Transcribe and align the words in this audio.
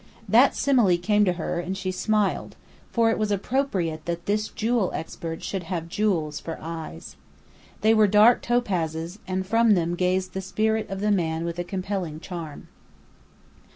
That 0.27 0.55
simile 0.55 0.97
came 0.97 1.25
to 1.25 1.33
her, 1.33 1.59
and 1.59 1.77
she 1.77 1.91
smiled, 1.91 2.55
for 2.89 3.11
it 3.11 3.19
was 3.19 3.29
appropriate 3.31 4.05
that 4.05 4.25
this 4.25 4.47
jewel 4.47 4.89
expert 4.95 5.43
should 5.43 5.61
have 5.65 5.87
jewels 5.89 6.39
for 6.39 6.57
eyes. 6.59 7.17
They 7.81 7.93
were 7.93 8.07
dark 8.07 8.41
topazes, 8.41 9.19
and 9.27 9.45
from 9.45 9.75
them 9.75 9.93
gazed 9.93 10.33
the 10.33 10.41
spirit 10.41 10.89
of 10.89 11.01
the 11.01 11.11
man 11.11 11.45
with 11.45 11.59
a 11.59 11.63
compelling 11.63 12.19
charm. 12.19 12.67